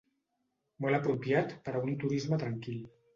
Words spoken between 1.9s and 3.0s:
un turisme tranquil.